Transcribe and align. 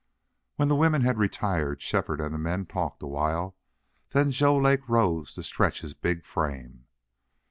When 0.55 0.67
the 0.67 0.75
women 0.75 1.03
had 1.03 1.19
retired 1.19 1.79
Shefford 1.79 2.19
and 2.21 2.33
the 2.33 2.39
men 2.39 2.65
talked 2.65 3.03
a 3.03 3.05
while. 3.05 3.55
Then 4.13 4.31
Joe 4.31 4.57
Lake 4.57 4.89
rose 4.89 5.35
to 5.35 5.43
stretch 5.43 5.81
his 5.81 5.93
big 5.93 6.25
frame. 6.25 6.87